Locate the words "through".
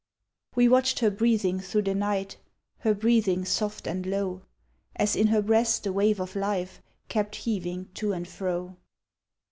1.59-1.83